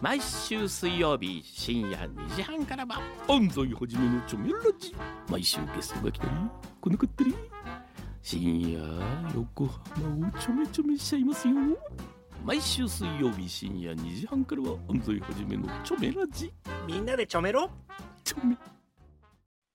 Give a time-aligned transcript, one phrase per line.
[0.00, 4.96] 毎週水曜日深夜2時半からは安西はじめのチョメラジ。
[5.28, 6.30] 毎週ゲストが来たり
[6.80, 7.34] 来なかったり。
[8.22, 8.80] 深夜
[9.34, 11.54] 横浜をちょめちょめしちゃいますよ。
[12.46, 16.50] 毎週水曜日深夜2時半からは安西はじめのチョメラジ。
[16.86, 17.70] みんなでちょめろ。
[18.24, 18.56] チョメ。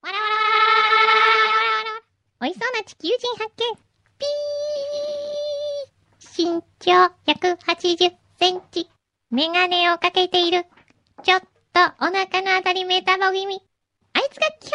[0.01, 2.01] わらわらわらわらわら
[2.41, 3.75] 美味しそうな地球人発見
[4.17, 8.89] ピー身長180センチ。
[9.31, 10.65] メガネをかけている。
[11.23, 11.47] ちょっと
[11.99, 13.61] お腹のあたりメタボ気味。
[14.13, 14.71] あいつが今日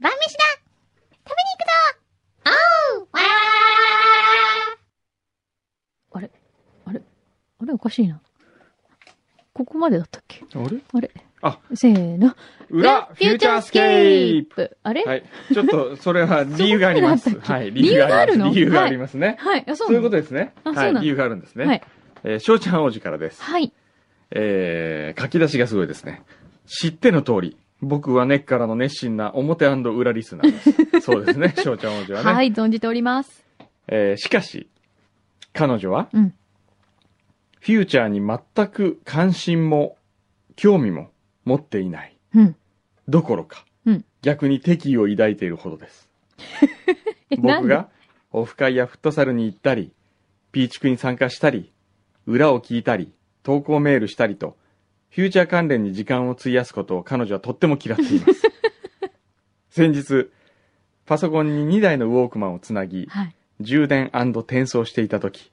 [0.00, 0.40] の晩飯だ
[1.28, 2.52] 食べに行くぞ
[2.96, 3.48] おうわらわらわら
[6.18, 6.30] わらあれ？
[6.86, 7.02] あれ？
[7.60, 8.20] あれおかしいな。
[9.52, 10.42] ここまでだったっけ？
[10.54, 10.78] あれ？
[10.94, 11.10] あれ？
[11.42, 12.34] あせーの。
[12.70, 15.04] 裏フューチャースケーププあれ？
[15.04, 15.24] はい。
[15.52, 17.38] ちょっと、それは理由があります。
[17.38, 17.70] はい。
[17.70, 18.48] 理由があるの？
[18.50, 19.36] 理由がありますね。
[19.38, 19.64] はい。
[19.68, 20.54] あ、そうそういうことですね。
[20.64, 20.74] はい。
[20.76, 21.00] あそうなの？
[21.00, 21.66] 理由があるんですね。
[21.66, 21.82] はい。
[22.24, 23.42] えー、翔ちゃん王子からです。
[23.42, 23.72] はい。
[24.30, 26.22] えー、書き出しがすごいですね。
[26.66, 30.58] 知っての通り、僕は根っからの熱心な表裏リスナーで
[31.00, 31.00] す。
[31.00, 32.32] そうですね、翔ちゃん王子はね。
[32.32, 33.44] はい、存じております。
[33.88, 34.68] えー、しかし、
[35.52, 36.34] 彼女は、うん
[37.62, 39.98] フューチャーに全く関心も
[40.56, 41.10] 興味も
[41.44, 42.16] 持っていない。
[42.34, 42.56] うん。
[43.06, 46.08] どころか、うん逆に敵意を抱いているほどです。
[47.38, 47.88] 僕が
[48.32, 49.92] オフ会やフットサルに行ったり、
[50.52, 51.72] ピーチクに参加したり、
[52.26, 53.12] 裏を聞いたり、
[53.42, 54.56] 投稿メールしたりと、
[55.10, 58.42] フューチャー関連に時間を費やすことを彼女はとっても嫌っています。
[59.70, 60.30] 先日、
[61.06, 63.34] パソコンに2台のウォークマンをつなぎ、はい。
[63.60, 65.52] 充電転送していたとき、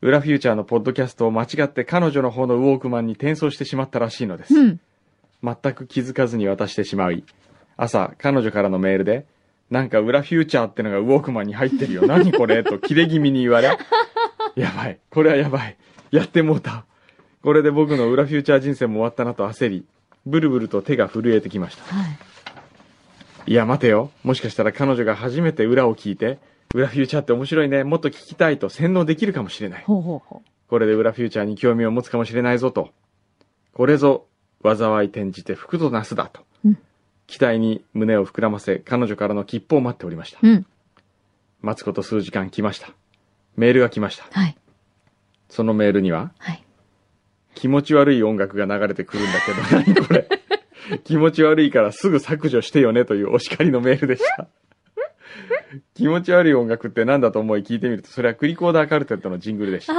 [0.00, 4.54] 裏フューチャーのポッドキャストを間違って彼女の方のウォークマンに転送してしまったらしいのです。
[4.54, 4.80] うん。
[5.42, 7.24] 全く気づかずに渡してしまい、
[7.76, 9.26] 朝、彼女からのメールで、
[9.70, 12.06] なんか裏フューチャーってのがウォークマンに入ってるよ。
[12.06, 12.62] 何これ？
[12.62, 13.68] と切れ気味に言われ、
[14.54, 14.98] やばい。
[15.10, 15.76] これはやばい。
[16.10, 16.84] やってもうた。
[17.42, 19.84] これで僕の裏フューチャー人生も終わったなと焦り、
[20.26, 21.94] ブルブルと手が震えてきました。
[21.94, 22.18] はい。
[23.46, 24.10] いや、待てよ。
[24.22, 26.38] もしかしたら彼女が初めて裏を聞いて、
[26.74, 27.84] 裏フューチャーって面白いね。
[27.84, 29.84] もっと聞きたいと洗脳できるかもしれない。
[29.84, 32.90] ほうほうほこれで裏フューチャーに興味を持つかもしれないぞと。
[33.74, 34.26] これぞ、
[34.62, 36.42] 災い転じて福となすだと。
[36.64, 36.78] うん
[37.32, 40.38] 期待に胸を膨らませ、彼女からの切符を待っておりました。
[40.42, 40.46] う。
[40.46, 40.66] うん。
[41.62, 42.90] 待つこと数時間来ました。
[43.56, 44.26] メールが来ました。
[44.30, 44.56] はい。
[45.48, 46.61] そのメールには、はい。
[47.54, 50.28] 気持ち悪い音楽が流れてくるんだけど、 何これ。
[51.04, 54.48] 気持ち悪いからすぐ削除してよねというお叱りのメールでした。
[55.94, 59.94] 気持ち悪い音楽って何だと思い聞いてみると、それはクリコーダーカルテットのジングルでした。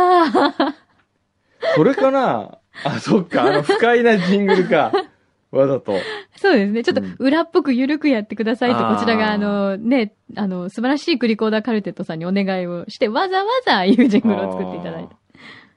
[1.75, 2.57] それかな？
[2.83, 4.91] あ、そっか、あの不快なジングルか。
[5.51, 5.93] わざと。
[6.35, 6.83] そうですね。
[6.83, 15.15] ちょっとうん裏っぽく緩くやってくださいと、あーこちらがあの、ね、あの、素晴らしいクリコーダーカルテットさんにお願いをして、わざわざいうジングルを作っていただいた。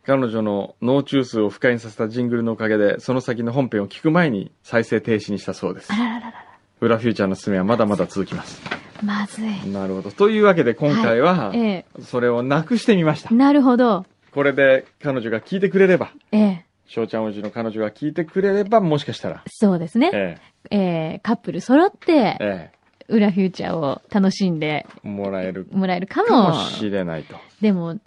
[0.06, 5.96] 彼女の脳中数を不快にさせたジングルのおかげで、その先の本編を聞く前に再生停止にしたそうですあ。
[5.96, 6.34] ららららら。
[6.80, 8.62] 裏フューチャーの進めはまだまだ続きます。
[9.02, 9.68] まずい。
[9.70, 10.12] なるほど。
[10.12, 13.34] というわけで今回は、えそれをなくしてみましたえ。。
[13.34, 14.06] なるほど。
[14.32, 16.64] これで彼女が聞いてくれれば、ええ。
[16.86, 20.10] 翔ちゃん王子の彼女が聞いてくれれば、もしかしたら、そうですね。
[20.14, 20.38] え
[20.70, 20.78] え
[21.16, 22.70] えカップル揃ってえ、、え
[23.08, 26.54] 裏フューチャーを楽しんでえ、もらえるもらえるかかもも。
[26.64, 27.34] しれないと。
[27.60, 27.98] でも、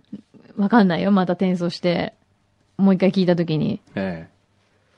[0.59, 1.12] わかんないよ。
[1.12, 2.14] また転送して、
[2.78, 4.28] もう一回聞いたときに、え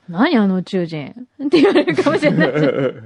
[0.08, 1.14] 何あの宇宙人
[1.44, 2.52] って言われるかもしれない。
[2.54, 3.02] え。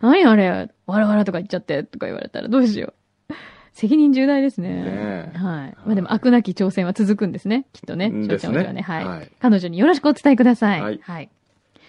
[0.00, 0.70] 何あれ？
[0.86, 2.94] わらわらとか言っちゃってとか言われたらどうしよ
[3.28, 3.34] う。
[3.72, 4.68] 責任重大ですね。
[4.68, 5.76] ねえはい。
[5.84, 7.66] まあでも、悪なき挑戦は続くんですね。
[7.72, 8.06] きっとね。
[8.06, 8.82] うんですね翔ちゃんはね。
[8.82, 9.04] はい。
[9.04, 10.80] はい彼女によろしくお伝えください。
[10.80, 11.28] はいはい。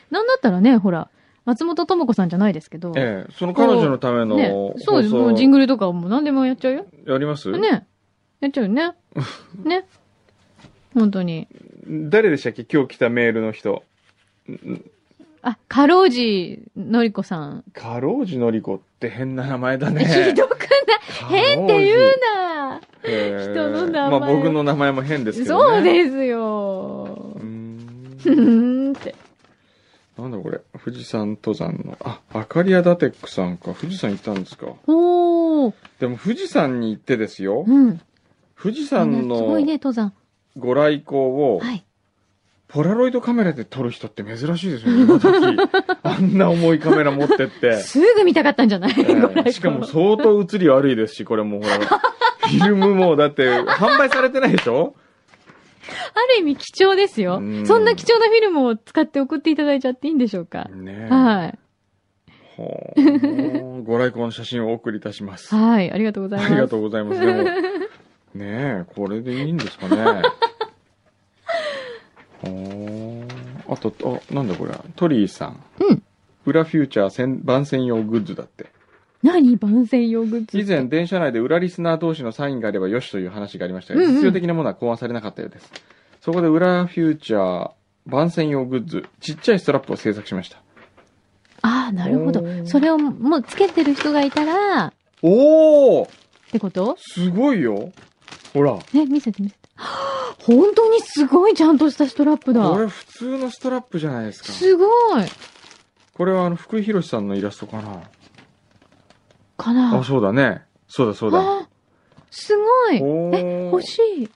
[0.10, 1.10] なんだったらね、ほら、
[1.46, 2.94] 松本智子さんじゃないですけど。
[2.96, 5.14] ええ、その彼女のためのねそうです。
[5.14, 6.86] もうジングルとかもう何でもやっちゃうよ。
[7.06, 7.88] やりますね。
[8.40, 8.92] やっちゃうよね。
[9.64, 9.86] ね。
[10.94, 11.48] 本当に。
[11.88, 12.66] 誰でしたっけ？
[12.72, 13.84] 今日来たメールの人。
[15.42, 17.64] あ、かろうじのりこさん。
[17.74, 20.34] かろうじのりこって変な名前だひね。
[20.34, 21.42] どくない？
[21.56, 25.76] 変って言うなええ人の名前まあ僕の名前も変ですけどね。
[25.76, 27.44] そうですようー。
[27.44, 29.16] んふーんって。
[30.18, 30.60] なんだこれ？
[30.84, 31.98] 富士山登山の。
[32.02, 33.74] あ、アカリアダテックさんか。
[33.74, 34.68] 富士山行ったんですか。
[34.88, 35.74] おー。
[36.00, 37.64] でも富士山に行ってですよ。
[37.66, 38.02] うん。
[38.62, 40.14] 富士す山のごいね、登山。
[40.58, 41.86] ご来光を、はい。
[42.68, 45.58] ポラロイドカメラで撮る人って珍しいですよね、今時。
[46.04, 47.78] あんな重いカメラ持ってって。
[47.78, 51.78] すぐ見たかったんじゃない、ええご来光しかも相当映り悪いですし、これもうほら、
[52.48, 54.96] フィルムもだって販売されてないでしょ？
[56.14, 57.42] ある意味貴重ですよう。
[57.42, 60.66] んそんな貴重なフィルムを使って送っていただいちゃっていいんでしょうか？
[60.72, 61.14] ねえ。
[61.14, 61.58] はい。
[62.56, 62.94] ほ
[63.80, 65.56] うご来光の写真をお送りいたします。
[65.56, 65.92] はい。
[65.92, 66.52] ありがとうございます。
[66.52, 67.20] ありがとうございます。
[67.22, 67.44] でも、
[68.40, 70.02] ねえ、これでいいんですかね。
[73.68, 73.94] あと、
[74.32, 74.72] あ、なんだこれ。
[74.96, 75.62] トリーさん。
[75.82, 76.04] うん。
[76.46, 78.68] 裏フューチャー専番宣用グッズだって。
[79.22, 79.58] 何？
[79.58, 85.70] 番宣用グッズ以前、電車内で裏リスナー同士のサインがあればよしという話がありましたが、うんうん実用的なものは考案されなかったようです。
[86.22, 87.72] そこで裏フューチャー
[88.06, 90.62] 番宣用グッズ、ちっちゃいストラップを制作しました。
[91.62, 96.10] ああ、なるほどそれをもうつけてる人がいたら、っおー
[96.54, 96.96] てこと？
[96.98, 97.92] すごいよ
[98.54, 98.74] ほら。
[98.94, 99.70] ね、見せて見せて。
[100.44, 102.70] 本当にすごいちゃんとしたストラップだ。
[102.70, 104.52] これ普通のストラップじゃないですか。
[104.52, 104.90] すごい。
[106.14, 108.02] これはあの、福井博さんのイラストかな。
[109.58, 110.64] かなあ、そうだね。
[110.88, 111.40] そうだそうだ。
[111.40, 111.68] あ
[112.32, 113.02] すごい。
[113.02, 114.30] おえ、ー欲しい。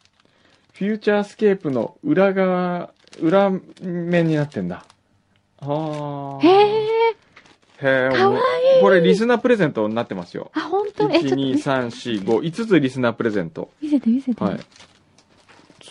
[0.74, 3.50] フューチャースケープの裏側、裏
[3.82, 4.86] 面になってんだ。
[5.62, 6.46] はあ。
[6.46, 7.16] へえ。
[7.84, 8.16] へえ。
[8.16, 10.52] かわいいこれリスナープレゼントになってますよ。
[10.54, 11.10] あ、本当？
[11.12, 13.70] え、ちょっ1、と2、見せ3、4、5、5つリスナープレゼント。
[13.82, 14.44] 見せて見せて。
[14.44, 14.60] はい。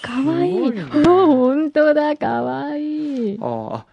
[0.02, 0.54] かわいい。
[0.68, 3.38] い 本当だ、かわいい。
[3.40, 3.86] あああ、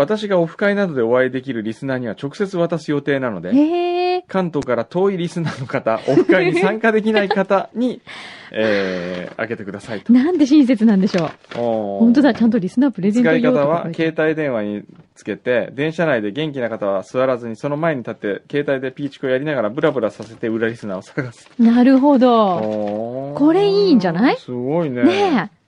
[0.00, 4.24] 私がオフ会などでお会いできるリスナーには直接渡す予定なので、へえ。
[4.28, 8.00] 関東から遠いリスナーの方、オフ会に参加できない方に、
[8.50, 10.10] えー、開けてくださいと。
[10.12, 11.30] なんで親切なんでしょう。
[11.54, 14.82] 本本当だ、ちゃんとリスナープレゼント使い用と方はか書いてある携帯電話に
[15.14, 21.46] つけて、電車内で元気な方は座らずにその前に立って、携帯でピーチコやりながらブラブラさせて裏リスナーを探す。
[21.58, 22.58] なるほど。
[22.58, 24.36] ここれいいんじゃない？
[24.38, 25.02] すごいね。
[25.04, 25.60] ねえ。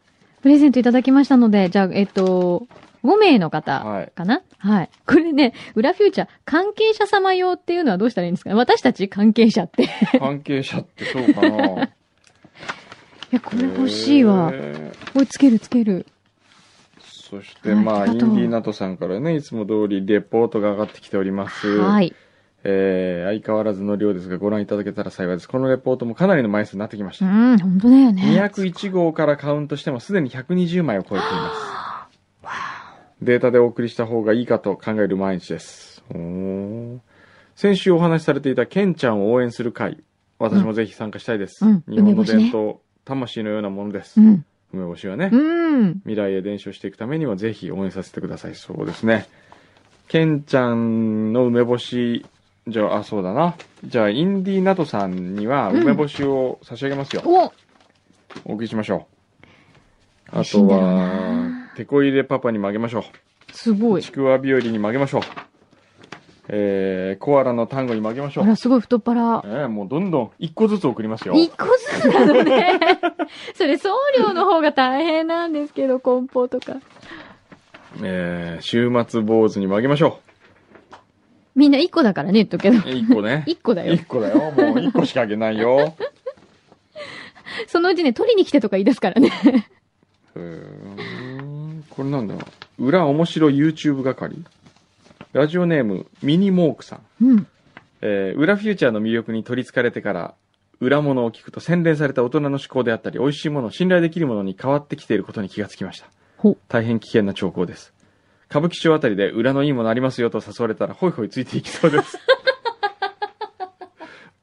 [0.42, 2.66] プレゼントいただきましたので、じゃあ、えっと、
[3.04, 4.12] 5名の方はい。
[4.14, 4.42] かな？
[4.58, 4.90] はい。
[5.06, 9.84] これね、裏フューチャー、関係者様用っていうのはどうしたらいいんですか私たち関係者って。
[9.84, 9.88] い
[10.18, 11.88] 関係者ってそうかな。
[13.32, 14.52] や、これ欲しいわ。
[15.12, 16.06] これつけるつける。
[17.00, 21.78] そして、まあ、インディーナトさんからね、いつも通りレポートが上がってきております。
[21.78, 22.14] はい。
[22.64, 25.48] えー、相変わらずの量ですが、ご覧いただけたら幸いです。
[25.48, 27.26] このレポートもかなりの枚数になってきました。
[27.26, 28.22] うん、本当だよね。
[28.22, 31.71] 201号からカウントしてもすでに120枚を超えています。
[33.22, 36.02] データでお送りした方がいいかと考える毎日です。
[37.54, 40.02] 先週お話しされていたケンちゃんを応援する会、
[40.40, 41.64] 私もぜひ参加したいです。
[41.64, 44.20] うん日本の伝統、魂のようなものです。
[44.20, 44.44] うん。
[44.74, 45.94] 梅干しはね、うん。
[46.00, 48.56] 未来へ伝承していくためにはぜひ応援させてください。
[48.56, 49.28] そうですね。
[50.08, 52.26] ケンちゃんの梅干し、
[52.66, 53.54] じゃあ、あ、そうだな。
[53.84, 57.22] じゃあ、インディーナトさんには梅干しを差し上げますよ。
[57.24, 57.52] お
[58.50, 59.06] お送りしましょ
[60.32, 60.38] う。
[60.38, 63.52] あとはな、テコ入れパパにもあげましょう。
[63.52, 64.02] すごい。
[64.02, 65.22] ちくわ日和にもあげましょう。
[66.48, 68.44] えー、コアラの単語にもあげましょう。
[68.44, 69.42] あら、すごい太っ腹。
[69.44, 71.34] えー、もうどんどん一個ずつ送りますよ。
[71.34, 72.78] 一個ずつなのね。
[73.54, 76.76] それ送料の方が大変なんですけど、梱包とか。
[78.02, 80.20] えー、週末坊主にもあげましょ
[81.54, 82.82] みんな一個だからね、言っとくけどう。。
[82.86, 83.44] え一個ね。
[83.48, 84.04] 一個だよ一。
[84.04, 84.50] 個だよ。
[84.50, 85.94] もう一個しかあげないよ。
[87.68, 89.30] そのうちね、取りに来てとか言い出すからね。
[90.34, 91.11] うーん
[91.94, 92.40] これなんだろ
[92.78, 92.86] う。
[92.86, 94.34] 裏面白 YouTube 係
[95.32, 97.24] ラジオネーム、ミニモークさん。
[97.24, 97.46] うん。
[98.00, 100.34] えー裏フューチャーの魅力に取り憑かれてから、
[100.80, 106.08] 裏物を聞くと洗練された大人の思考であったり、美味しいもの、信頼できるものに変わってきていることに気がつきました
[106.38, 106.56] ほ。
[106.68, 107.92] 大変危険な兆候です。
[108.50, 112.18] 歌舞伎町あたりで裏のいいものありますよと誘われたら、ホイホイついていきそうです。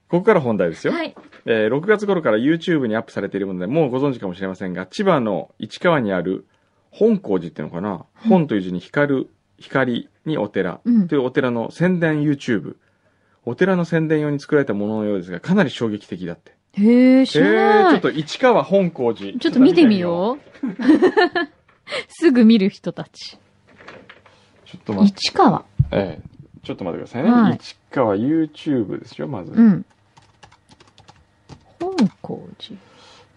[0.09, 0.93] ここから本題ですよ。
[0.93, 1.15] はい。
[1.45, 6.45] えー6月頃から YouTube にアップされているもので、もうご存知かもしれませんが、千葉の市川にある
[6.91, 12.75] 本光寺っていうのかな、本という字に光る、光にお寺うんというお寺の宣伝 YouTube。
[13.45, 16.51] お寺の宣伝用に作られたもののようですが、かなり衝撃的だって。
[16.73, 17.93] へえ、知えー、らない。
[17.93, 19.39] ちょっと市川本光寺。
[19.39, 20.39] ちょっと見てみよう。
[22.09, 23.37] すぐ見る人たち。
[23.37, 24.67] う。
[24.67, 25.65] ちょっと待って、市川。
[25.91, 27.31] ええちょっと待ってくださいね。
[27.31, 29.51] はい市川 YouTube ですよ、まず。
[29.51, 29.85] うん。
[31.79, 32.77] 本光寺。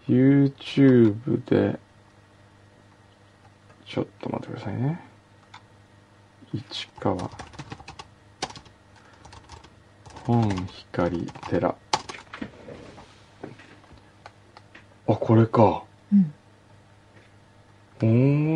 [0.07, 1.79] YouTube で、
[3.93, 4.99] ちょっと待ってくださいね。
[6.51, 7.29] 市川。
[10.25, 11.75] 本光寺。
[15.07, 15.83] あ、これか。
[16.11, 16.33] うん。
[18.01, 18.05] お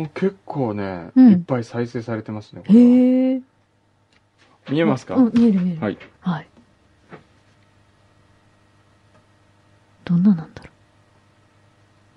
[0.06, 2.62] ー、結構ね、うんいっぱい再生されてますね。
[2.66, 3.40] これはへえ。
[4.68, 5.80] 見えますか、うん、見える見える。
[5.80, 5.98] はい。
[6.18, 6.48] はい。
[10.04, 10.62] どんななんだ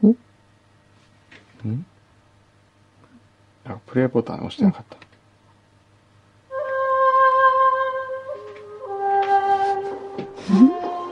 [0.01, 0.09] ろ
[1.69, 1.85] ん？
[3.71, 4.97] あ、プレイボタン押してなかった。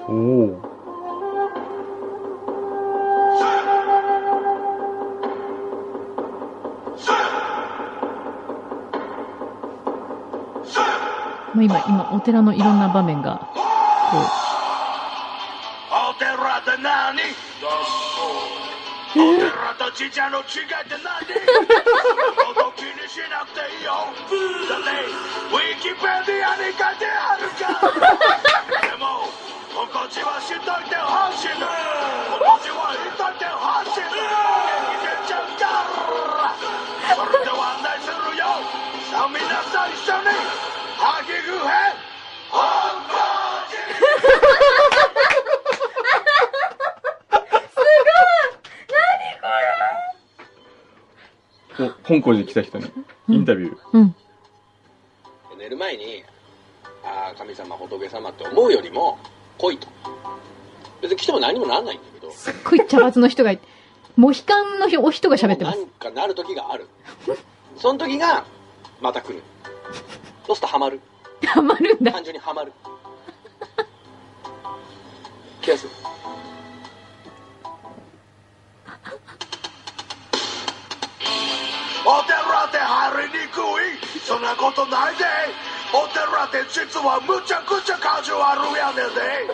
[0.07, 0.45] おお。
[0.47, 0.69] う。
[11.55, 14.17] まあ、今、今、お寺のいろんな場面が、こ
[15.91, 18.78] お寺って何お寺とちちゃの違いって何？
[22.50, 24.10] お時に しなくていいよ
[24.68, 24.90] だって
[25.54, 29.30] ウィキペディアに書いてあるからでも
[29.70, 31.66] 本こちはしといてほしいの
[32.34, 34.26] 本こちは言っといてほしいの元
[34.90, 35.70] 気出ちゃうか
[36.42, 36.58] ら
[37.14, 38.66] それでは案内するよ
[39.10, 40.34] さあ皆さん一緒に
[40.98, 41.87] ハギグヘ
[52.03, 52.91] 本校に来た人に
[53.29, 53.77] インタビュー。
[53.93, 54.15] うん。
[55.57, 56.23] 寝る前に
[57.03, 59.17] ああ神様仏様って思うよりも
[59.57, 59.87] 来いと
[61.01, 63.67] 別に来ても何もならないんだけどすっごい茶髪の人がいて、
[64.15, 65.87] モヒカンのお人が喋ってます何。
[65.87, 66.87] かなる時がある
[67.77, 68.45] その時が
[69.01, 69.41] また来る
[70.45, 70.99] そうするとハマる
[71.45, 72.11] ハマるんだ。
[72.11, 72.71] 単純にハマる
[75.61, 75.89] 気がする
[82.09, 84.01] お寺って入りにくい。
[84.25, 85.29] そんなことないで。
[85.93, 89.45] お寺って実はむちゃくちゃカジュアルやねんで。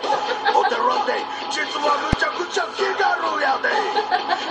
[0.56, 1.20] お寺って
[1.52, 3.04] 実はむちゃくちゃ気軽
[3.44, 3.68] やで。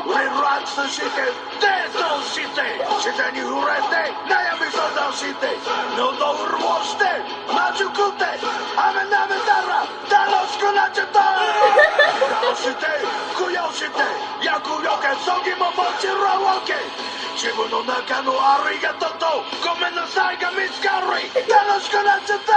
[0.06, 1.10] リラックスして
[1.58, 2.62] 瞑想して。
[3.02, 4.14] 自然に触れて。
[4.30, 5.58] 悩み相談して。
[5.98, 6.14] 喉
[6.46, 7.10] 潤して。
[7.50, 8.38] マジ食って。
[8.78, 9.82] 飴舐めたら。
[10.14, 11.26] 楽しくなっちゃった。
[12.38, 12.86] 楽して。
[13.34, 13.98] 供養して。
[14.46, 15.10] 厄除け。
[15.26, 19.26] 葬儀ももちろん OK 自分の中のありがとうと
[19.60, 22.54] ごめんなさいが見つかり楽しくなっちゃった。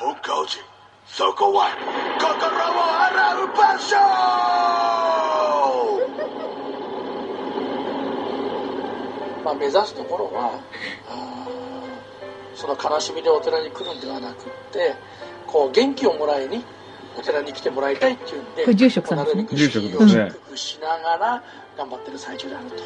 [0.00, 0.64] 本校寺
[1.06, 1.76] そこは
[2.18, 3.96] 心を洗う場所。
[9.44, 10.60] まあ、目指すところは
[12.54, 14.94] その悲しみでお寺に来るんではなくって
[15.46, 16.64] こう元気をもらいに
[17.18, 19.46] お寺に来てもらいたいっていうんでこれ住職さんですね。
[19.52, 20.32] 住職ですね。
[20.54, 21.42] しながら
[21.76, 22.76] 頑張ってる最中であると。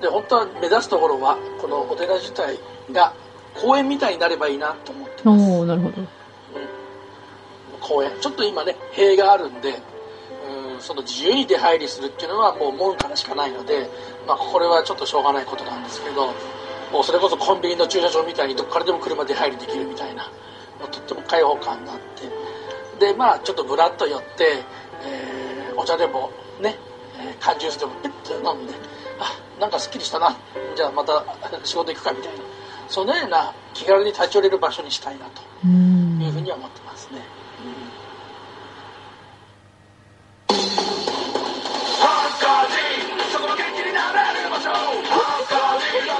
[0.00, 2.58] で本当は目指すところはこのお寺自体
[2.92, 3.14] が
[3.54, 5.44] 公園みたいになればいいなと思ってます。
[5.44, 5.94] おー、なるほど。
[7.80, 8.10] 公園。
[8.20, 9.80] ちょっと今ね塀があるんで
[10.74, 13.88] うんその自由に出入りするっていうのはもう門からしかないので、
[14.26, 16.32] まあ、これはちょっとしょうがないことなんですけど
[16.92, 20.24] もうそれこそコンビニの駐車場みたいにどこからでも車出入りできるみたいな
[20.78, 22.43] もうとっても開放感があって
[22.98, 24.62] でまあちょっとぶらっと寄って、
[25.02, 26.76] えーお茶でもね、
[27.18, 28.74] えー缶ジュースでもピッと飲んで
[29.18, 30.36] あなんかすっきりしたな。
[30.76, 31.24] じゃあまた
[31.64, 32.38] 仕事行くかみたいな。
[32.88, 35.42] そのような気軽に立ち寄れる場所にしたいなと。
[35.64, 36.22] うーん。
[36.22, 37.20] いうふうには思ってますね。
[45.08, 46.13] 本校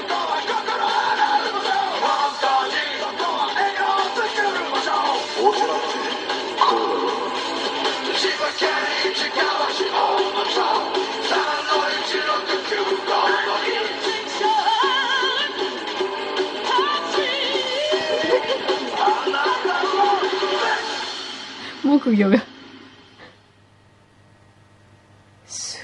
[22.05, 22.43] たの木魚が。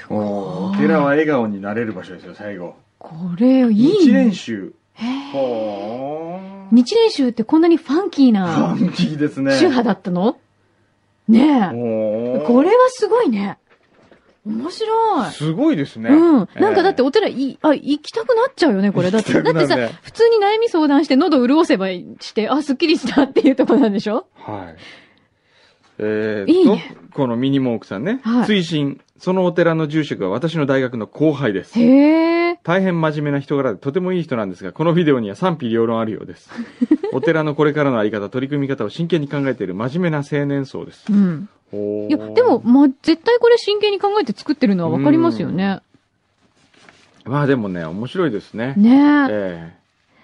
[0.09, 2.75] お寺は笑顔になれる場所ですよ、最後。
[2.99, 4.33] これ、いい日練ね。
[4.33, 4.73] 習。
[4.93, 6.75] へーほー。
[6.75, 9.57] 日練習ってこんなにファンキーフなァンキーですね。
[9.57, 10.37] 宗派だったの？
[11.27, 12.43] ねえ。
[12.45, 13.57] これはすごいね。
[14.45, 15.31] 面白い。
[15.31, 16.09] すごいですね。
[16.09, 16.49] うん。
[16.55, 19.11] なんかだってえお寺い、あ、行きたくなっちゃうよね、これ。
[19.11, 24.27] だって、行きだってさ、普通に悩み相談して喉潤せばして、あ、すっきりしたっていうところなんでしょ？
[24.45, 24.75] ーはい。
[26.01, 28.20] えー、いいねと、このミニモークさんね。
[28.24, 29.00] はい追伸。
[29.17, 31.79] そのお寺の住職は私の大学の後輩です。
[31.79, 32.60] へえ。
[32.63, 36.50] 大変真面目な人柄でとてもいい人なんですが、このビデオには賛否両論あるようです。
[37.13, 41.05] お寺のこれからのあり方、取り組み方を真剣に考えている真面目な青年層です。
[41.12, 41.50] うん。
[42.10, 45.81] いや、でも、ま、絶対これ真剣に考えて作ってるのはわかりますよね。
[47.25, 48.74] まあでもね、面白いですね。
[48.75, 49.74] ねえ。
[49.77, 49.81] え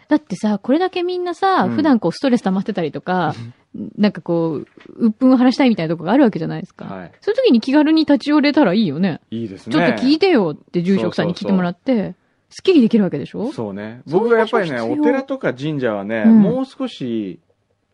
[0.08, 3.36] だってさ、これだけみんなさ、うん普段こうストレス溜まってたりとか、
[3.98, 4.68] なんかこう、
[4.98, 6.88] 鬱憤を晴らしたいみたいなとこがあるわけじゃないですか。
[6.90, 7.12] えはい。
[7.22, 9.22] そういう時に気軽に立ち寄れたらいいよね。
[9.32, 9.74] いいですね。
[9.74, 12.16] ちょっと聞いてよって住職さんに聞いてもらって、
[12.50, 13.52] すっきりできるわけでしょ？
[13.52, 14.02] そうね。
[14.08, 17.40] 僕はやっぱりね、お寺とか神社はね、うんもう少し、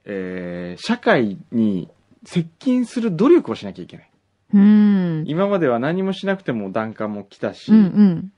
[0.06, 1.90] えー、社会に
[2.24, 4.10] 接近する努力をしなきゃいけない。
[4.54, 5.24] うん。
[5.26, 8.32] 今までは何もしなくても檀家も来たし、うんうん。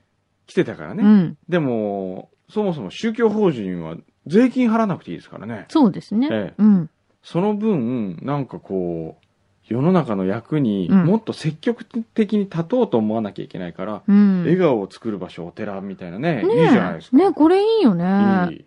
[0.46, 1.02] 来てたからね。
[1.04, 1.38] うん。
[1.48, 5.66] でも、そもそも宗教法人は税金払わなくていいですからね。
[5.68, 6.28] そうですね。
[6.30, 6.90] ええうん。
[7.26, 9.26] その分、なんかこう、
[9.68, 14.42] 世の中の役にうんもっと積極的に立とうと思わなきゃいけないから、うん。
[14.42, 17.16] 笑顔を作る場所、お寺みたいなね、ねえいいじゃないですか。
[17.16, 18.04] ねこれいいよね。
[18.04, 18.06] い
[18.54, 18.64] い。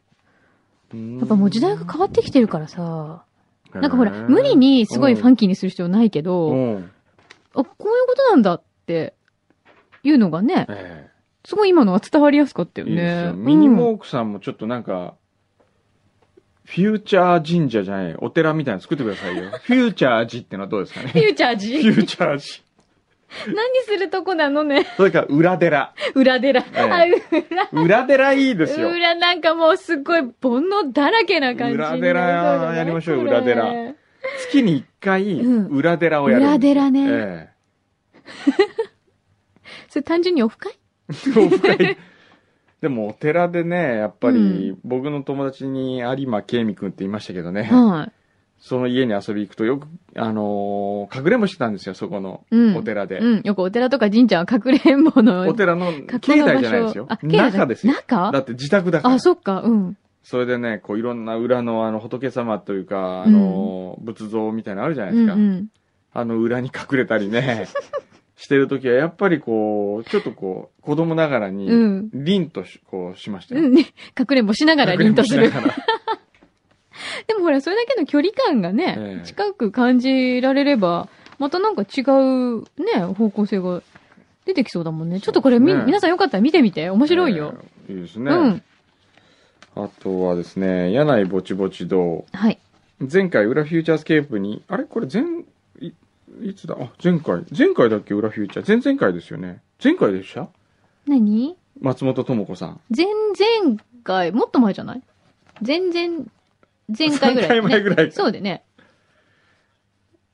[0.93, 3.23] ややっぱもう時代が変わってきてるからさ、
[3.73, 6.91] ななんかほら、無理にすごいファンキーにする必要ないけど、うん。
[7.55, 9.13] あ、こういうことなんだって
[10.03, 11.09] いうのがね、ええ
[11.45, 13.33] すごい今のは伝わりやすかったよいいですねよ。。
[13.33, 15.15] ミニモークさんもちょっとなんか、
[16.71, 19.45] フューチャー神社じゃない、お寺みたいなの作ってくださいよ。
[19.63, 21.07] フューチャー寺ってのはどうですかね？
[21.11, 23.55] フューチャーフジューチャー寺。
[23.55, 24.85] 何するとこなのね？
[24.97, 25.93] それから裏寺。
[26.15, 26.61] 裏寺。
[26.61, 27.05] えあ、
[27.71, 27.83] 裏。
[27.83, 28.89] 裏寺いいですよ。
[28.89, 31.75] 裏なんかもうすっごい煩悩だらけな感じ。
[31.75, 33.93] 裏寺やりましょう裏寺
[34.49, 36.71] 月に一回、うん裏寺をやるんですよ。
[36.73, 37.49] 裏寺ねえ
[39.89, 40.71] それ単純にオフ会？
[41.09, 41.97] え オフ会
[42.81, 48.11] でもお寺でね、やっぱり、うん僕の友達に有馬慶美くんって言いましたけどね、は
[48.59, 52.43] その家に遊び行くとよく、あのー隠れんぼしてたんですよ、そこの。
[52.77, 53.19] お寺で。
[53.19, 53.41] うん。
[53.43, 55.47] よくお寺とか神社は隠れんぼの。
[55.47, 57.93] お寺の隠境内じゃないですよ中ですよ。
[57.93, 58.31] 中？
[58.31, 59.15] だって自宅だから。
[59.15, 59.61] あ、そっか。
[59.61, 59.97] うん。
[60.23, 65.33] それでね、こういろんな裏のあの仏様というか、あのー仏像みたいなのあるじゃないですか。
[65.33, 65.67] うんうん。
[66.11, 67.67] あの裏に隠れたりね、
[68.41, 72.09] してるときはやっぱりこう、ちょっとこう、子供ながらにう、ん。
[72.13, 73.61] 凛としこうしましたよ。
[73.61, 73.87] うんね。
[74.17, 75.51] 隠れんぼしながら凛とする
[77.27, 83.81] でもほら、それだけの距離感がね、ええ近く感じられれば、またなんか違うね、方向性が
[84.45, 85.19] 出てきそうだもんね。
[85.19, 86.89] ちょっとこれみ、ね皆さんよかったら見てみて。
[86.89, 87.55] 面白いよ。
[87.89, 88.31] えーいいですね。
[88.31, 88.63] うん。
[89.75, 92.25] あとはですね、柳井ぼちぼち堂。
[92.33, 92.57] はい。
[93.11, 94.83] 前回、裏フューチャースケープに、あれ？
[94.83, 95.23] これ前、
[96.41, 96.75] いいつだ？
[96.79, 97.43] あ、前回。
[97.57, 98.13] 前回だっけ？
[98.13, 98.67] 裏フューチャー。
[98.67, 99.61] 前々回ですよね。
[99.83, 100.49] 前回でした？
[101.07, 101.57] 何？
[101.81, 102.81] 松本智子さん。
[102.95, 105.03] 前々回、もっと前じゃない？
[105.65, 106.25] 前々、
[106.97, 108.63] 前回ぐらい、3回前ぐらいそうでね。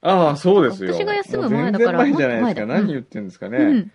[0.02, 0.94] ああ、そうですよ。
[0.94, 2.46] 私が休む前だから前じゃないですか。
[2.46, 3.58] もっと前だ何言ってんですかね。
[3.58, 3.92] うん。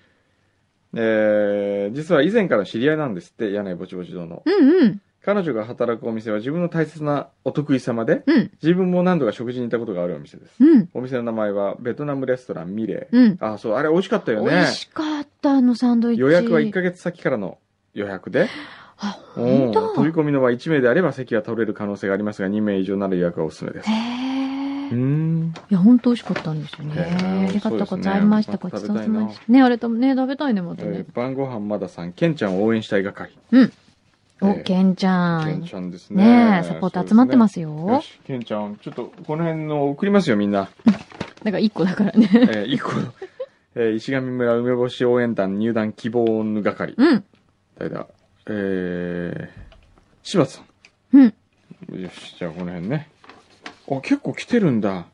[0.95, 4.43] えー、実は以前から知り合いなんですって、柳井ぼちぼち堂の。
[4.45, 5.01] うんうん。
[5.25, 8.51] 彼女が働くお店は自分の大切なお得意様で、うん。
[8.63, 10.53] 自分も何度か食事に行ったことがあるお店です。
[10.61, 10.89] うん。
[10.95, 13.17] お店の名前はベトナムレストランミレー。
[13.17, 13.37] うん。
[13.41, 14.57] あ、そう、あれ美味しかったよ美ね。
[14.61, 16.21] 味しかった、あのサンドイッチ。
[16.23, 17.59] 予約は1ヶ月先からの
[17.93, 18.49] 予約で、
[18.99, 19.89] あ、うん本当？
[19.95, 23.91] 飛び込みの場合1名であれば席が取れる可能性がありますが、2名以上なら予約がおすすめです。
[23.91, 24.95] へうえ。
[24.95, 26.95] いや、本当美味しかったんですよへね。
[26.95, 28.53] ーありがとうございました。
[28.53, 29.53] ねごちそうさまでした。
[29.53, 31.01] ね、あれともね、食べたいね、またねえ。
[31.03, 33.31] ー晩ご飯まださん、ケンちゃんを応援したい係。
[33.53, 33.73] うん。
[34.41, 35.45] お、えーケンちゃん。
[35.47, 36.25] ケンちゃんですね。
[36.25, 37.71] ねえ、サポート集まってますよ。
[37.71, 40.71] よし、ケンちゃん、ちょっとこの辺の送りますよ、みんな。
[41.45, 42.29] なんか一個だからね。
[42.33, 42.91] えー、一個、
[43.75, 46.95] えー石上村梅干し応援団入団希望の係。
[46.97, 47.25] うん。
[47.79, 48.07] 誰だ
[48.47, 49.49] えー、
[50.23, 50.65] 柴田さん。
[51.17, 52.01] うん。
[52.03, 53.09] よし、じゃあこの辺ね。
[53.91, 55.07] あ、結構来てるんだ。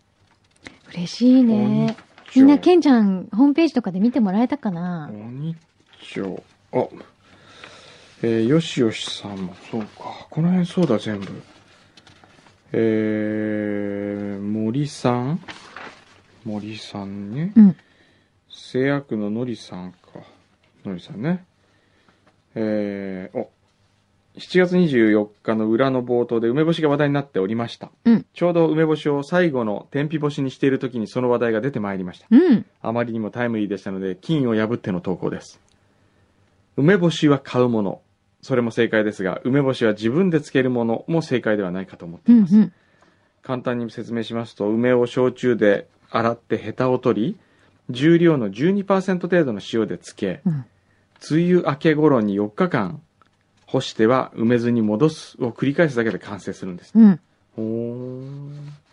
[0.94, 1.96] 嬉しいね。
[2.34, 5.56] みんな、ケンちゃん、ホームページとかで見てもらえたかな鬼
[6.00, 6.42] 町。
[6.72, 6.86] あ、
[8.22, 10.26] えー、よしよしさんも、そうか。
[10.30, 11.42] この辺そうだ、全部。
[12.72, 15.40] えー、森さん？
[16.44, 17.52] 森さんね。
[17.56, 17.76] うん。
[18.50, 19.98] 製薬ののりさんか。
[20.84, 21.44] のりさんね。
[22.54, 23.50] えー、お、
[24.38, 27.90] 7月24日の裏の冒頭で梅干しが話題になっておりました。
[28.04, 32.26] うんちょうど梅干しを最後の天日干しにしている時にその話題が出てまいりました。
[32.30, 32.66] うん。
[32.80, 35.60] あまりにもタイムリーでしたので、金を破っての投稿です。
[36.76, 38.00] 梅干しは買うもの。
[38.42, 42.54] それも正解ですが、梅干しは自分で漬けるものも正解ではないかと思っています。
[42.54, 42.72] うんうん。
[43.42, 47.36] 簡単に説明しますと、梅を焼酎で洗ってヘタを取り、
[47.90, 50.64] 重量の12%程度の塩で漬け、うん
[51.30, 53.00] 梅雨明け頃に4日間
[53.66, 56.92] 干しては梅酢に戻すを繰り返すだけで完成するんです。
[56.94, 57.20] うん。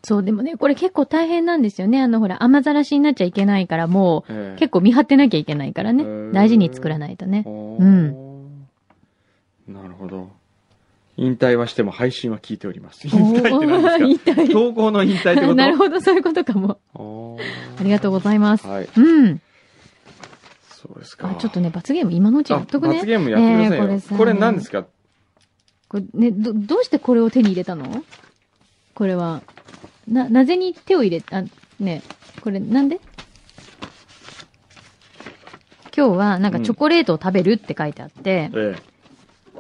[0.04, 2.02] そう、でもね、これ結構大変なんですよね。
[2.02, 6.06] あの、ほら、雨ざらしになっちゃいけないから、もう、ええ結構見張ってなきゃいけないからね。
[6.34, 7.44] 大事に作らないとね。
[7.46, 7.50] う
[7.84, 8.23] ん
[9.68, 10.30] なるほど。
[11.16, 13.06] 引退はしても配信は聞いております。
[13.08, 14.34] 引退って何ですか？
[14.42, 14.52] 引退。
[14.52, 15.56] 投稿の引退ってこと？
[15.56, 16.80] なるほど、そういうことかも。
[16.96, 17.38] ど
[17.80, 18.66] ありがとうございます。
[18.68, 18.90] はい。
[18.98, 19.42] うん。
[20.70, 21.30] そうですか。
[21.30, 22.94] あ、ちょっとね、罰ゲーム今のうちやっとくね。
[22.94, 23.78] あ罰ゲームやってくださいよ。
[23.78, 24.86] ねえこれさこれ何ですか？
[25.88, 28.04] これね、ど、どうしてこれを手に入れたの？
[28.96, 29.42] これは。
[30.08, 31.44] な、なぜに手を入れ、あ、
[31.80, 32.02] ね、
[32.42, 33.00] これなんで？
[35.96, 38.76] 今日はなんかチョコレートを食べるって書いてあって、え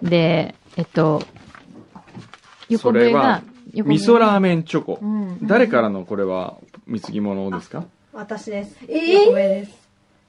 [0.01, 1.21] で、えっと、
[2.69, 3.41] 横それは
[3.73, 4.99] 笛が、味噌ラーメンチョコ。
[5.01, 5.37] うん。
[5.45, 7.85] 誰からのこれは貢ぎ物ですか？
[8.13, 8.77] 私です。
[8.87, 9.13] えー？
[9.25, 9.71] 横上です。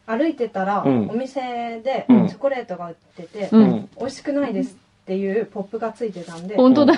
[0.06, 6.94] 歩いてたら、うんお店でうんチョコレートが売ってて、うん美味しくないですっていうポップがついてたんで、本当だ。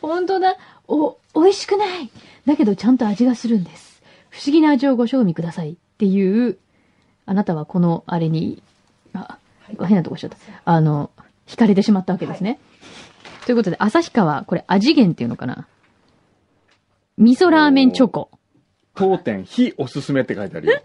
[0.00, 0.56] 本当だ。
[0.86, 2.10] お、美味しくない。
[2.46, 4.02] だけどちゃんと味がするんです。
[4.30, 6.58] 不思議な味をご賞味くださいっていう、
[7.26, 8.62] あなたはこのあれに、
[9.14, 9.38] あ、
[9.84, 10.36] 変なとこしちゃった。
[10.64, 11.10] あの、
[11.46, 12.58] 惹かれてしまったわけですね。
[13.46, 15.66] ということで、旭川、これ味源っていうのかな？
[17.18, 18.30] 味噌ラーメンチョコ。
[18.94, 20.80] 当店非おすすめって書いてあるよ。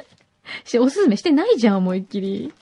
[0.64, 2.52] し、おすすめしてないじゃん、思いっきり。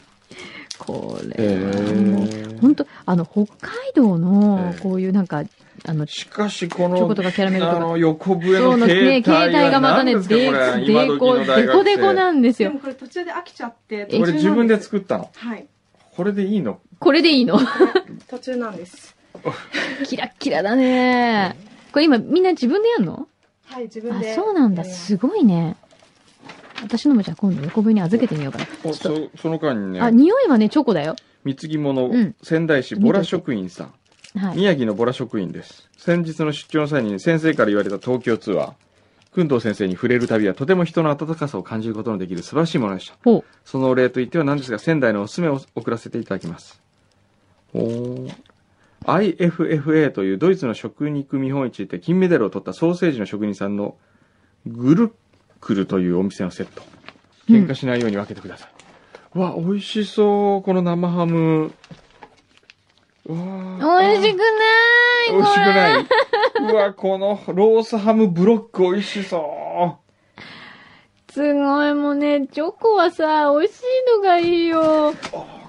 [0.78, 5.44] これへはもう、ー本当あの、北海道のえ、えこういうなんか、
[5.85, 12.70] あの、チしかしこの、ョコとかキャラメルとかあの、横笛そうのの携帯ね、携帯がまたね、何ですかで、これ今時でこ、の大学生でこでこなんですよ。
[12.70, 15.31] でもこれ途中で飽きちゃって、えこれ自分で作ったの？
[15.35, 15.66] はい。
[16.14, 16.81] これでいいの？
[16.98, 17.59] これでいいの？
[18.29, 19.16] 途中なんです。
[20.07, 21.57] キラッキラだね。
[21.92, 23.29] これ今みんな自分でやんの？
[23.64, 24.35] はい、自分あ、で。
[24.35, 24.85] そうなんだ。
[24.85, 25.77] すすごいね。
[26.83, 28.66] 私のもじゃあ今度横笛に預けてみようかな。
[28.85, 31.16] おそその間にあ、ね、匂いはね、チョコだよ。
[31.44, 34.38] 貢ぎ物、うん仙台市ボラ職員さん。
[34.38, 34.57] はい。
[34.59, 35.88] 宮城のボラ職員です。
[35.96, 38.72] 先日の出張の際に先生から言われた東京ツアー。
[39.35, 43.16] 工藤先生に触れる旅はとても人の温かさを感じることのできる素晴らしいものでした。
[43.25, 43.45] ほう。
[43.64, 46.83] そのお礼と言っては何ですが、仙台のおすすめを送らせていただきます。
[47.73, 48.35] おー
[49.05, 53.97] IFFA というドイツの食肉見本市で金メダルを取ったソーセージの職人さんの
[54.66, 55.12] グルッ
[55.61, 56.83] クルというお店のセット。
[57.49, 58.71] 喧嘩しないように分けてください。
[59.35, 60.62] うわ、美味しそう。
[60.62, 61.73] この生ハム。
[63.28, 64.44] 美味しくな
[65.26, 66.06] い美味しくいない。
[66.61, 71.32] うわ、このロースハムブロック美味しそう。
[71.32, 73.82] すごいもうね、チョコはさ、美味しい
[74.16, 75.14] のがいいよ。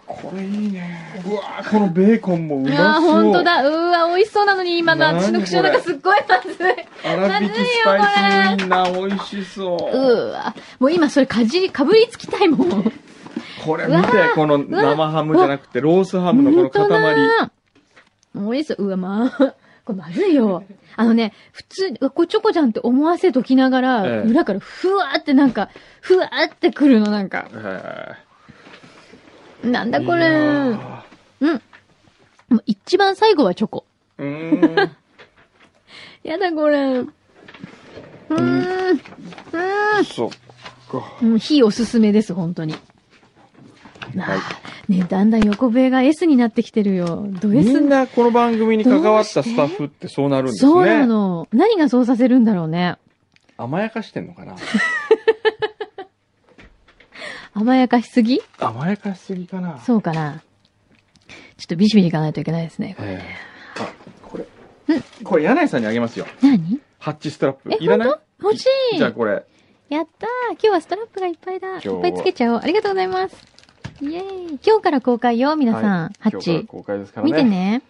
[0.06, 1.22] これいいね。
[1.26, 2.74] うわ、このベーコンもうまそう。
[2.74, 3.68] いやー、ほんとだ。
[3.68, 6.56] うわ、美味しそうなのに、今の何私の口の中すっごいまずい。
[7.04, 9.98] 粗挽きスパイスウインナー美味しそう。
[9.98, 10.54] うわ。
[10.80, 12.94] もう今それかじり、かぶりつきたいもん。
[13.66, 17.16] これ見てこの生ハムじゃなくてロースハムのこの塊。
[17.16, 17.52] 塊。
[18.36, 18.86] 美味しそう。
[18.86, 19.56] うわ、まあ。
[19.86, 20.64] これまずいよ。
[20.96, 27.48] あのね、普通、うわこれチョコじゃんって思わせときながら、ええ裏からふわーってなんか、ふわーってくるのなんか。
[29.64, 30.26] へなんだこれ。
[30.26, 31.04] や
[31.42, 31.62] うん。
[32.50, 33.86] もう一番最後はチョコ。
[34.20, 34.92] ーうーん。
[36.24, 37.00] やだこれ。
[37.00, 38.92] うーん。
[38.92, 40.30] うーそっ
[40.90, 41.26] か。
[41.26, 41.32] ん。
[41.32, 42.76] うん、非おすすめです、本当に。
[44.22, 44.40] はい
[44.92, 47.26] ねだんだん横笛が S になってきてるよ。
[47.42, 50.72] ド S みんなこの番組に関わったスタッフってそうなるんですね。
[50.72, 51.48] そうなの。
[51.54, 52.98] 何がそうさせるんだろうね。
[53.58, 54.56] 甘やかしてんのかな？
[57.54, 58.42] 甘やかしすぎ？
[58.60, 59.80] 甘やかしすぎかな？
[59.80, 60.42] そうかな。
[61.58, 62.96] ちょっとビシビシいかないといけないですね。
[63.00, 63.88] ええあ、
[64.28, 64.46] これ。
[65.24, 66.26] これ、柳井さんにあげますよ。
[66.42, 66.80] 何？
[67.00, 67.72] ハッチストラップ。
[67.72, 68.10] え、いらない？
[68.42, 69.46] 欲しいじゃあこれ。
[69.90, 71.76] やったー今日はストラップがいっぱいだ。
[71.76, 72.60] いっぱいつけちゃおう。
[72.64, 73.36] ありがとうございます。
[74.04, 74.60] イェーイ。
[74.66, 75.84] 今日から公開よ、皆さん。
[75.84, 76.66] はいハッチ。
[76.66, 77.32] 公開ですからね。
[77.32, 77.44] 見て。
[77.44, 77.82] ね。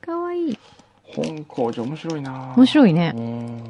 [0.00, 0.58] かわいい。
[1.02, 3.20] 本工場面白いな面白いねう。
[3.20, 3.62] ん。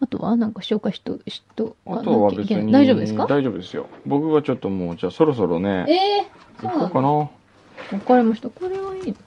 [0.00, 2.70] あとはなんか紹介しと、しと、あとは別に。
[2.72, 3.26] 大丈夫ですか？
[3.26, 3.88] 大丈夫ですよ。
[4.06, 7.08] 僕はちょっともう、じゃあそろそろね、ええー、行こうかな。
[7.10, 7.28] わ
[8.06, 8.48] かりました。
[8.50, 9.20] これはいいのか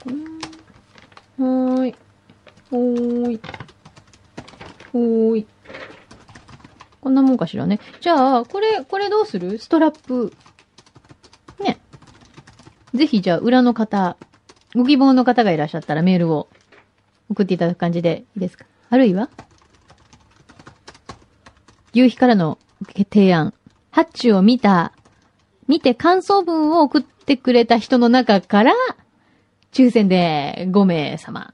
[1.40, 1.96] なはーい。
[2.70, 3.40] ほーい。
[4.94, 5.48] ほーい。
[7.02, 7.80] こんなもんかしらね。
[8.00, 9.58] じゃあ、これ、これどうする？
[9.58, 10.34] ストラップ。
[11.60, 11.80] ね。
[12.94, 14.18] ぜひじゃあ、裏の方、
[14.76, 16.48] ご希望の方がいらっしゃったらメールを
[17.30, 18.66] 送っていただく感じでいいですか？
[18.90, 19.30] あるいは
[21.94, 22.58] 夕日からの
[23.10, 23.54] 提案。
[23.90, 24.94] ハッチを見た
[25.68, 28.74] 見て感想文を送ってくれた人の中から、
[29.74, 31.54] 抽選で5名様。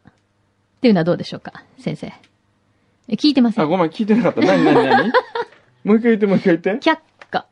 [0.78, 2.14] っていうのはどうでしょうか先生。
[3.10, 3.64] え聞いてません？
[3.64, 4.42] あ、ごめん、聞いてなかった。
[4.42, 5.12] 何、何、何？
[5.84, 6.90] もう一回言って、もう一回言って。
[6.90, 6.98] 却
[7.32, 7.48] 下。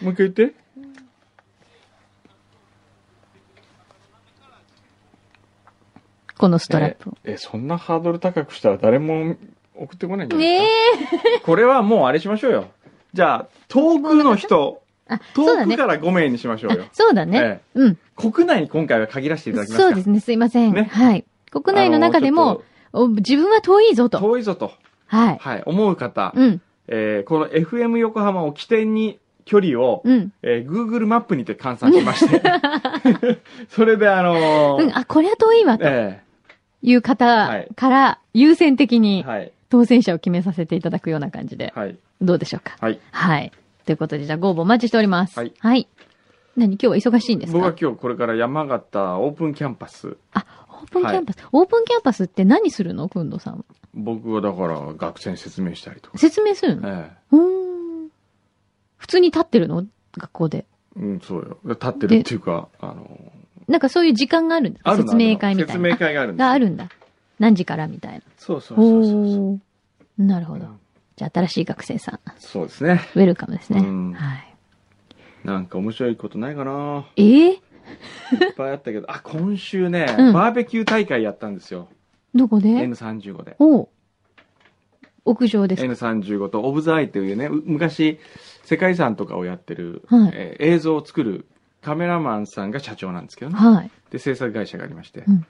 [0.00, 0.54] もう一回言って。
[6.38, 7.14] このストラップを。
[7.24, 9.36] え、えそんなハードル高くしたら誰も
[9.74, 11.40] 送ってこないんじゃないねですか、え。
[11.40, 12.68] これはもうあれしましょうよ。
[13.14, 15.94] じゃあ、遠くの人、 あ、そうだね遠くか。
[15.94, 16.88] ら5名にしましょうよあ。
[16.92, 17.60] そうだね。
[17.74, 17.98] えうん。
[18.16, 20.20] 国内に今回は限らせていただきますかそうですね。
[20.20, 20.74] すいません。
[20.74, 21.24] ねはい。
[21.50, 24.18] 国内の中でも、お自分は遠いぞと。
[24.18, 24.72] 遠いぞと、
[25.06, 25.38] はい。
[25.40, 26.60] はい、思う方、うん。
[26.88, 30.32] えーこの FM 横浜を起点に距離を、うん。
[30.42, 32.42] えー Google マップにて換算しまして、
[33.70, 34.96] それであのーうん。
[34.96, 36.22] あ、これは遠いわ、とえ
[36.82, 42.76] いう方から優先的ーにはい、当選者を決めさせていただくような感じで、はい、どうでしょうか？
[42.80, 42.98] はい。
[43.12, 43.52] はい。
[43.84, 45.38] ということで、じゃあご応募お待ちしております。
[45.38, 45.52] はい。
[45.58, 45.88] はい。
[46.56, 50.46] 何今日は忙しいんです僕はか今日これから山形オープンキャンパス、あ、
[50.82, 51.38] オープンキャンパス。
[51.52, 53.08] オープンキャンパスって何するの？
[53.10, 53.64] くんどさんは。
[53.96, 56.18] 僕はだから学生に説明したりとか。
[56.18, 56.88] 説明するの？
[56.88, 58.10] えうーん。
[58.98, 59.86] 普通に立ってるの？
[60.16, 60.66] 学校で。
[60.96, 61.58] えうん、そうよ。
[61.64, 63.32] 立ってるっていうか、あの
[63.68, 65.72] なんかそういう時間があるんですかあるの説明会みたいな。
[65.72, 66.88] 説明会があるんですがあるんだ。
[67.38, 68.20] 何時からみたいな。
[68.38, 69.22] そうそうそうそうそう。
[69.52, 69.58] おー
[70.18, 70.66] なるほど。
[71.16, 73.00] じゃあ新しい学生さん、そうですね。
[73.14, 73.80] ウェルカムですね。
[73.80, 74.56] うんはい。
[75.44, 77.60] なんか面白いことないかなえー、いっ
[78.56, 81.88] ぱいあったけど、あ、今週ね、うんバーベキュー大会やったんですよ。
[82.36, 83.56] どこで？N35 で。
[83.58, 83.88] おう
[85.24, 88.18] 屋上ですか？N35 とオブザアイというね、う昔、
[88.64, 91.46] 世界遺産とかをやってる、はいえー映像を作る
[91.82, 93.56] カメラマンさんが社長なんですけどね。
[93.56, 93.90] はい。
[94.10, 95.24] で、制作会社がありまして。
[95.26, 95.46] うん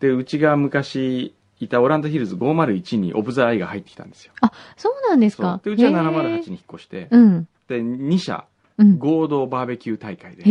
[0.00, 4.32] で、うちが昔いたオランダヒルズ501にオブザアイが入ってきたんですよ。
[4.76, 5.60] そうなんですか？
[5.64, 7.48] で、うちはへー708に引っ越して、うん。
[7.68, 8.44] で、2社
[8.76, 8.98] うん。
[8.98, 10.42] 合同バーベキュー大会で、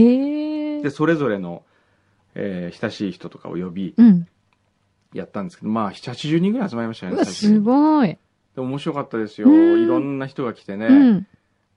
[0.82, 0.90] で、。
[0.90, 1.62] それぞれの、
[2.36, 4.28] えー親しい人とかを呼び、うん。
[5.14, 8.18] やったんですけど、まあ、7、80人ぐらい集まりましたね、うわ、す最初にごい。
[8.56, 9.50] で、面白かったですよ。
[9.50, 11.28] うんいろんな人が来てね、うん。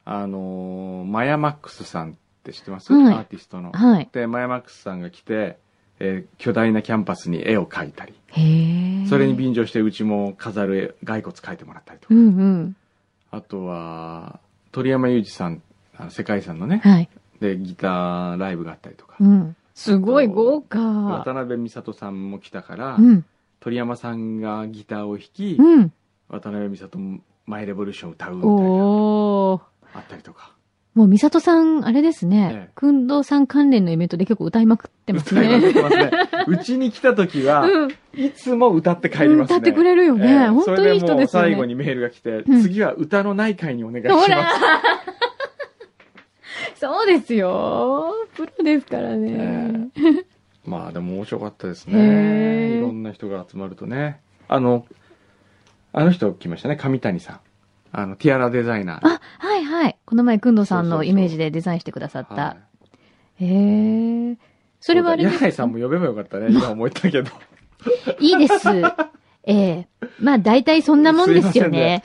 [0.05, 3.73] あのーマヤマックスさんって知ってます、はいアーティストの。
[3.73, 4.09] はい。
[4.13, 5.59] で、マヤマックスさんが来て、
[5.99, 8.15] えー巨大なキャンパスに絵を描いたり。
[9.09, 12.77] それに便乗してうちも飾る絵骸骨描いてもらったりとか、うんうん。
[13.31, 14.41] あとは、
[14.73, 15.63] 鳥山裕二さん、
[15.97, 17.09] あの世界遺産のね、はい。
[17.41, 19.57] で、ギターライブがあったりとか、うん。
[19.77, 20.81] すごい豪華。
[20.81, 23.25] 渡辺美里さんも来たから、うん。
[23.61, 25.93] 鳥山さんがギターを弾き、うん。
[26.29, 28.51] 渡辺美里もマイレボリューションを歌うみたい
[29.95, 30.01] な。
[30.01, 30.55] あったりとか。
[30.95, 32.71] もう、美里さん、あれですえねえ。
[32.75, 35.71] くんどうさん関連のイベントで結構歌いまくってます歌いまくね。
[35.71, 36.11] ってますね。
[36.49, 37.91] うちに来た時は、うん。
[38.15, 39.57] いつも歌って帰りますね。
[39.57, 44.25] 歌ってくれるよねええほんといい人ですよねそれでもう最後にメールが来て、うん次は歌のない会にお願いします。
[44.25, 44.49] ほら
[46.79, 48.13] そうですよ。
[48.35, 49.89] プロですからね。
[50.65, 52.75] まあでも面白かったですへね。
[52.75, 54.21] えいろんな人が集まるとね。
[54.49, 54.87] あの、
[55.93, 57.41] あの人来ましたね、上谷さん。
[57.93, 59.07] あの、ティアラデザイナー。
[59.07, 59.97] あ、はいはい。
[60.05, 62.35] この前、くんどさんのイメージでデザインしてくださった。
[62.35, 62.57] は
[63.37, 64.37] へえ。
[64.81, 67.31] それはあれです柳井さんも呼べばよかったね、今思ったけど。
[68.21, 68.69] いいです。
[69.45, 69.89] ええ
[70.21, 72.03] まあ、大体そんなもんですよね。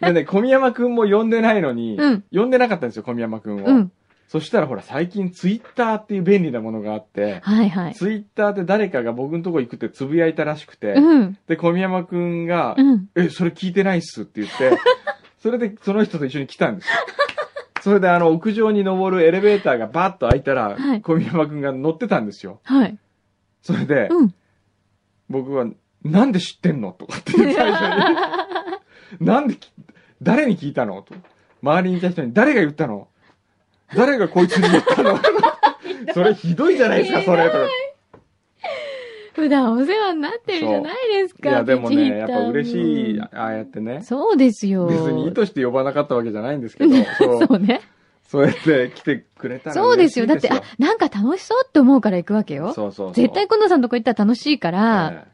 [0.00, 3.66] でね、小宮山くんも呼んでないのに、うん呼んでなかったんですよ、小宮山くんを。
[3.66, 3.92] うん。
[4.28, 7.94] そしたらほら、最近ツイッターっていう便利なものがあって、はいはい。
[7.94, 11.38] ツイッターで誰かが僕のとこ行くってつぶやいたらしくて、うん。
[11.46, 13.08] で、小宮山くんが、うん。
[13.14, 14.76] え、それ聞いてないっすって言って、
[15.40, 16.92] それでその人と一緒に来たんですよ。
[17.82, 22.60] それであの、屋上に登るエレベーターがバーッと開いたら、はい小宮山くんが乗ってたんですよ。
[22.64, 22.98] はい。
[23.62, 24.34] それで、うん。
[25.28, 25.66] 僕は、
[26.04, 26.92] なんで知ってんの？
[26.92, 27.80] とかって最初
[29.20, 29.26] に。
[29.26, 29.72] なんでき、
[30.22, 31.02] 誰に聞いたの？
[31.02, 31.14] と。
[31.62, 33.08] 周りにいた人に、誰が言ったの？
[33.96, 35.18] 誰がこいつに言ったの？
[36.12, 37.46] それひどいじゃないですか、それ。
[37.46, 37.58] とか
[39.34, 41.50] 普段お世話になってるじゃないですか。
[41.50, 44.02] いや、でもね、やっぱ嬉しい、ああやってね。
[44.02, 44.86] そうですよ。
[44.86, 47.46] 別に意図して呼ばなかったわけじゃないんですけど、 そう。
[47.46, 47.80] そうね。
[48.28, 50.26] そうやって来てくれたらそうですよ。
[50.26, 52.72] だって、あ、なんか楽しそうって思うから行くわけよ。
[52.72, 53.14] そうそうそう。
[53.14, 55.33] 絶対くんどさんとこ行ったら楽しいから、え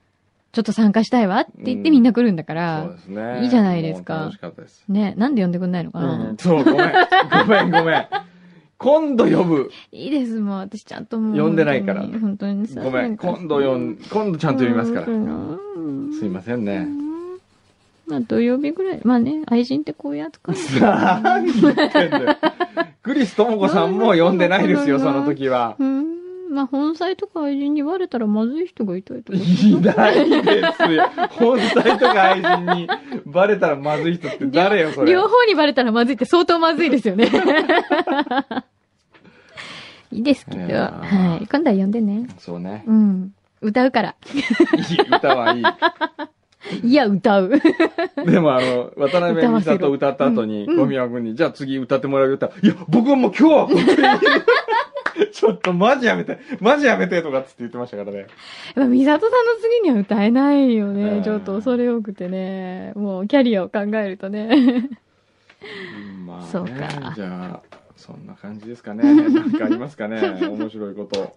[0.53, 3.43] ちょっと参加したいわって言ってうんみんな来るんだかえら、そうですね。
[3.43, 4.85] いいじゃないですか楽しかったです。
[4.89, 6.93] ね、なんで呼んでくんないのかな、うん、そう、ごめん。
[7.47, 8.09] ごめん、ごめん。
[8.79, 9.71] 今度呼ぶ。
[9.93, 11.39] いいです、もう私ちゃんともう。
[11.39, 12.67] 呼んでないから本当に。
[12.67, 13.17] ごめん。
[13.17, 15.07] 今度呼ん、今度ちゃんと呼びますから。
[15.07, 15.61] うん
[16.19, 16.87] すいませんね。
[18.07, 19.01] まあ土曜日ぐらい。
[19.05, 20.57] まあね、愛人ってこういう扱い。
[20.81, 22.37] 何言ってんだよ。
[23.03, 25.77] クリス智子さんも呼んでないですよ、 その時は。
[25.79, 26.10] うん。
[26.51, 29.39] まあ本妻とか愛人に言われたらまずい人がいたりとか。
[29.39, 29.43] い
[29.81, 31.09] ないですよ。
[31.31, 32.89] 本妻とか愛人に
[33.25, 35.13] バレたらまずい人って誰よ、それ。
[35.13, 37.31] 両方にバレたらまずいって相当まずいですよね。
[40.13, 41.47] いいですけど、はい。
[41.47, 42.27] 今度は呼んでね。
[42.39, 42.83] そうね。
[42.87, 43.33] うん。
[43.61, 44.17] 歌うから。
[44.35, 44.39] い
[44.95, 45.65] い、歌はいい。
[46.83, 47.51] いや、歌う。
[48.27, 58.19] でもあの、渡辺美里歌った後に、うん小宮君に、じゃあ次歌ってもらうよって言ったら、いや、僕はもう今日は本当にちょっとマジやめて、マジやめてとかっつって言ってましたからね。
[58.19, 58.29] やっ
[58.75, 61.05] ぱ、美里さんの次には歌えないよね。
[61.05, 62.93] うんちょっと恐れ多くてね。
[62.95, 64.49] もう、キャリアを考えるとね。
[64.53, 69.03] うんまあ、ね、そうかじゃあ、そんな感じですかね。
[69.03, 70.21] なんかありますかね。
[70.47, 71.37] 面白いこと。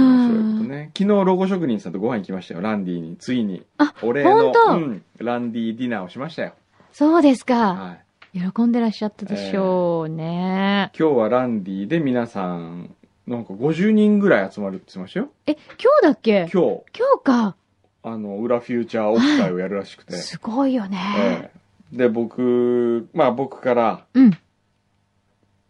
[0.00, 0.90] 面白いことね。
[0.96, 3.16] 昨日、ロゴ職人さんとご飯行きましたよ、ランディに。
[3.16, 3.64] ついに。
[3.78, 6.54] あお礼のうん、ランディディナーをしましたよ。
[6.92, 7.74] そうですか。
[7.74, 7.92] は
[8.34, 8.40] い。
[8.54, 10.90] 喜んでらっしゃったでしょうね。
[10.98, 12.94] 今日はランディで皆さん、
[13.26, 15.28] なんか50人ぐらい集まるって言ってましたよ。
[15.46, 16.48] え、今日だっけ？
[16.52, 17.56] 今日、今日か。
[18.04, 20.14] あの、裏フューチャーオフ会をやるらしくて。
[20.14, 20.98] すごいよね。
[21.18, 21.62] ええ
[21.96, 24.30] で、僕、まあ僕から、うん。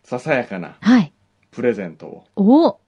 [0.05, 1.13] ささやかなはい。
[1.51, 2.79] プレゼントをお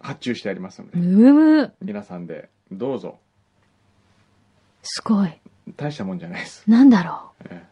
[0.00, 1.72] 発注してありますので、むむ。
[1.82, 3.18] 皆さんで、どうぞ。
[4.82, 5.30] すごい。
[5.76, 6.68] 大したもんじゃないです。
[6.68, 7.62] なんだろえ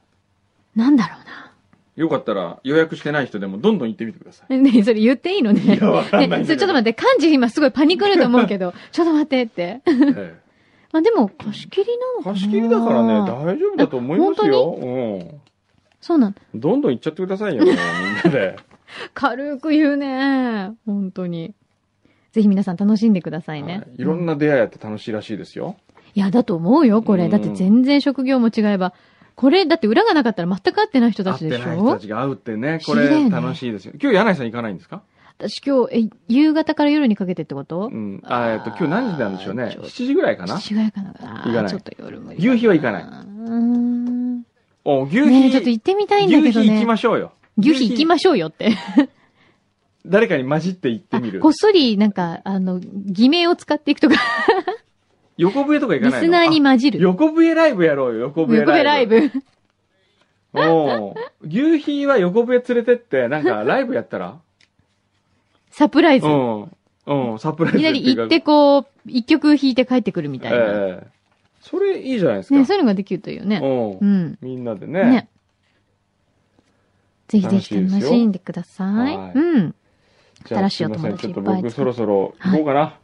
[0.77, 0.79] う。
[0.79, 1.53] なんだろうな。
[1.97, 4.57] えよかったら、予約してない人でもどんどん行ってみてください。
[4.57, 5.63] ねえそれ言っていいのね。
[5.63, 9.81] いやわかんないんだけどねそれちょっと待って、漢字今すごいパニクると思うけど、 ちょっと待ってって。
[9.87, 10.41] え
[10.93, 14.73] まあでも、貸し切りなのえかな貸し切りだからね、大丈夫だと思いますよ。
[14.73, 15.41] うん。
[16.01, 16.35] そうなん。
[16.55, 18.57] どんどん行っちゃってくださいよ、みんなで。
[19.15, 20.73] 軽く言うね。
[20.87, 21.55] 本当に。
[22.39, 23.79] ぜひ皆さん楽しんでくださいね。
[23.79, 25.75] はいいろんな出会いあって楽しいらしいですよ。
[26.15, 27.25] いや、だと思うよ、これ。
[27.25, 28.95] うんだって全然職業も違えば、
[29.35, 33.93] これ、だって裏がなかったら全く会ってない人たちでし会ってない人たょちが会うってね、これ楽しいですよ。
[34.01, 35.03] 今日柳井さん行かないんですか？
[35.37, 37.91] 私今日、え、夕方から夜にかけてってこと？
[37.93, 38.23] うん。
[38.25, 39.71] あえっと、今日何時なんでしょうね？
[39.73, 41.11] ちょっと7時ぐらいかな？7時ぐらいかな
[41.45, 42.39] 行かないちょっと夜無理。
[42.39, 44.43] 牛皮は行かないうーん。
[44.85, 46.51] お、牛皮、ねえちょっと行ってみたいんだけどね。
[46.51, 47.33] 牛皮行きましょうよ。
[47.59, 48.71] 牛皮行きましょうよって。
[50.07, 51.53] 誰かに混じって行ってあみるこっ。
[51.53, 54.17] そり、なんか、あの、偽名を使っていくとか、
[55.37, 56.27] 横笛とか行かないの？
[56.27, 57.01] リスナーに混じある。
[57.01, 59.21] 横笛ライブやろうよ、横笛横ライブ。
[59.21, 59.43] 笛ライブ。
[60.55, 64.39] おう牛皮は横笛連れてって、なんかライブやったら？
[65.71, 66.27] サプライズ。
[66.27, 66.63] いうん。
[67.07, 70.59] うん、サプライズきなり行ってこう、一曲弾いて帰ってくるみたいな。
[70.59, 71.19] ええ
[71.61, 72.55] それいいじゃないですか。
[72.55, 73.61] ね、そういうのができるといいよね。
[73.63, 73.65] う。
[74.03, 74.39] うんん。
[74.41, 75.05] みんなでね。
[75.05, 75.29] ね。
[77.27, 79.17] ぜひぜひ楽しんでください。
[79.17, 79.75] はいうん。
[80.47, 82.99] 新しいお友すいません、ちょっと達いっぱい僕そろそろ行こうかな。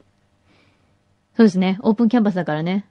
[1.37, 1.79] そうですね。
[1.83, 2.87] オープンキャンパスだからね。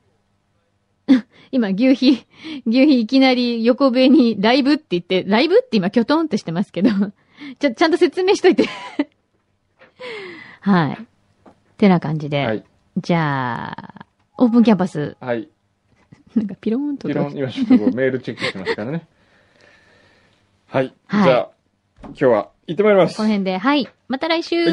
[1.52, 2.26] 今、牛皮、
[2.66, 6.90] 牛皮いきなり横笛にライブって言って、ライブって今、キョトンってしてますけど、
[7.60, 8.66] ちょ、ちゃんと説明しといて。
[10.62, 10.98] はい。
[11.78, 12.46] てな感じで。
[12.46, 12.64] はい。
[12.98, 14.06] じゃあ、
[14.38, 15.50] オープンキャンパス、はい。
[16.36, 17.74] なんかピローンといろん、音がして。
[17.74, 19.08] 今ちょっとメールチェックしてますからね。
[20.68, 20.94] はい。
[21.06, 21.50] はいじゃあ、
[22.04, 23.17] 今日は行ってまいります。
[23.17, 23.88] この辺で、はい。
[24.08, 24.65] また来週。